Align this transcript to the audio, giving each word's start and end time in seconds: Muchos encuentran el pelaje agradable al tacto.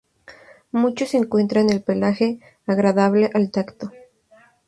Muchos 0.71 1.13
encuentran 1.13 1.69
el 1.69 1.83
pelaje 1.83 2.39
agradable 2.65 3.29
al 3.35 3.51
tacto. 3.51 3.91